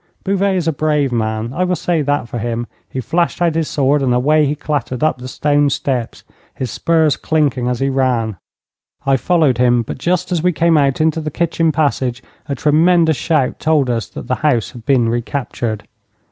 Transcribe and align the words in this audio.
Bouvet 0.23 0.55
is 0.55 0.67
a 0.67 0.73
brave 0.73 1.11
man: 1.11 1.53
I 1.53 1.63
will 1.63 1.75
say 1.75 2.01
that 2.01 2.27
for 2.27 2.39
him. 2.39 2.65
He 2.89 2.99
flashed 2.99 3.39
out 3.39 3.53
his 3.53 3.67
sword 3.67 4.01
and 4.01 4.15
away 4.15 4.47
he 4.47 4.55
clattered 4.55 5.03
up 5.03 5.19
the 5.19 5.27
stone 5.27 5.69
steps, 5.69 6.23
his 6.55 6.71
spurs 6.71 7.15
clinking 7.15 7.67
as 7.67 7.81
he 7.81 7.89
ran. 7.89 8.37
I 9.05 9.15
followed 9.15 9.59
him, 9.59 9.83
but 9.83 9.99
just 9.99 10.31
as 10.31 10.41
we 10.41 10.53
came 10.53 10.75
out 10.75 11.01
into 11.01 11.21
the 11.21 11.29
kitchen 11.29 11.71
passage 11.71 12.23
a 12.49 12.55
tremendous 12.55 13.17
shout 13.17 13.59
told 13.59 13.91
us 13.91 14.07
that 14.09 14.25
the 14.27 14.35
house 14.41 14.71
had 14.71 14.87
been 14.87 15.07
recaptured. 15.07 15.83